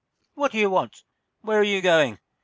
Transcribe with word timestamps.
"What 0.33 0.51
do 0.51 0.57
you 0.57 0.71
want? 0.71 1.03
Where 1.41 1.59
are 1.59 1.63
you 1.63 1.79
going?" 1.79 2.17